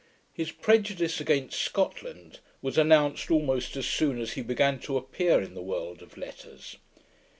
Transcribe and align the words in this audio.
His 0.33 0.51
prejudice 0.51 1.21
against 1.21 1.61
Scotland 1.61 2.39
was 2.59 2.75
announced 2.75 3.29
almost 3.29 3.77
as 3.77 3.85
soon 3.85 4.19
as 4.19 4.31
he 4.33 4.41
began 4.41 4.79
to 4.79 4.97
appear 4.97 5.39
in 5.43 5.53
the 5.53 5.61
world 5.61 6.01
of 6.01 6.17
letters. 6.17 6.77